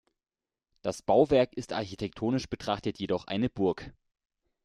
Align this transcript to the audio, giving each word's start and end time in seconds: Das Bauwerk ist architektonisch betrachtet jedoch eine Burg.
Das 0.81 1.03
Bauwerk 1.03 1.53
ist 1.53 1.73
architektonisch 1.73 2.49
betrachtet 2.49 2.97
jedoch 2.97 3.27
eine 3.27 3.51
Burg. 3.51 3.93